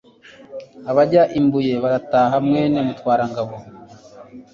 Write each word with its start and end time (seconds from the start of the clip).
Abajya 0.91 1.21
i 1.37 1.39
Mbuye 1.45 1.73
baratahaMwene 1.83 2.79
Mutwarangabo 2.87 3.55